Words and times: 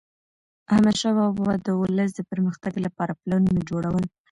احمدشاه 0.73 1.13
بابا 1.17 1.33
به 1.47 1.53
د 1.65 1.67
ولس 1.81 2.09
د 2.15 2.19
پرمختګ 2.31 2.73
لپاره 2.85 3.17
پلانونه 3.21 3.61
جوړول. 3.69 4.05